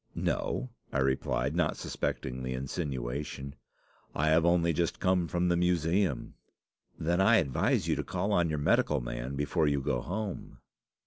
"'No,' 0.15 0.71
I 0.91 0.97
replied, 0.97 1.55
not 1.55 1.77
suspecting 1.77 2.41
the 2.41 2.55
insinuation; 2.55 3.53
'I 4.15 4.29
have 4.29 4.45
only 4.47 4.73
just 4.73 4.99
come 4.99 5.27
from 5.27 5.47
the 5.47 5.55
Museum.' 5.55 6.33
"'Then 6.97 7.21
I 7.21 7.35
advise 7.35 7.87
you 7.87 7.95
to 7.97 8.03
call 8.03 8.31
on 8.31 8.49
your 8.49 8.57
medical 8.57 8.99
man 8.99 9.35
before 9.35 9.67
you 9.67 9.79
go 9.79 10.01
home. 10.01 10.57